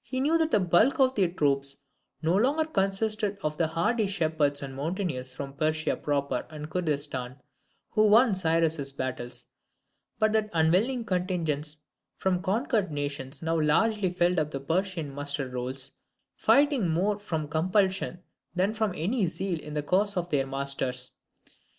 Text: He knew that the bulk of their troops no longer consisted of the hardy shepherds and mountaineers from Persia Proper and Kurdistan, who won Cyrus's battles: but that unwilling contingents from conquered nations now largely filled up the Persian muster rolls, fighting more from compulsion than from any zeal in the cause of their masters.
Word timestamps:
He 0.00 0.20
knew 0.20 0.38
that 0.38 0.50
the 0.52 0.58
bulk 0.58 0.98
of 1.00 1.14
their 1.16 1.28
troops 1.28 1.76
no 2.22 2.34
longer 2.34 2.64
consisted 2.64 3.36
of 3.42 3.58
the 3.58 3.66
hardy 3.66 4.06
shepherds 4.06 4.62
and 4.62 4.74
mountaineers 4.74 5.34
from 5.34 5.52
Persia 5.52 5.96
Proper 5.96 6.46
and 6.48 6.70
Kurdistan, 6.70 7.36
who 7.90 8.06
won 8.08 8.34
Cyrus's 8.34 8.90
battles: 8.90 9.44
but 10.18 10.32
that 10.32 10.48
unwilling 10.54 11.04
contingents 11.04 11.76
from 12.16 12.40
conquered 12.40 12.90
nations 12.90 13.42
now 13.42 13.60
largely 13.60 14.08
filled 14.10 14.38
up 14.38 14.50
the 14.50 14.60
Persian 14.60 15.10
muster 15.12 15.46
rolls, 15.50 15.90
fighting 16.36 16.88
more 16.88 17.18
from 17.18 17.46
compulsion 17.46 18.22
than 18.54 18.72
from 18.72 18.94
any 18.94 19.26
zeal 19.26 19.60
in 19.60 19.74
the 19.74 19.82
cause 19.82 20.16
of 20.16 20.30
their 20.30 20.46
masters. 20.46 21.12